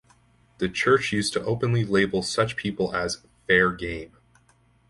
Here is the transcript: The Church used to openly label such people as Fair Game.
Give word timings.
The 0.57 0.67
Church 0.67 1.13
used 1.13 1.31
to 1.33 1.43
openly 1.45 1.85
label 1.85 2.23
such 2.23 2.55
people 2.55 2.95
as 2.95 3.21
Fair 3.45 3.71
Game. 3.71 4.17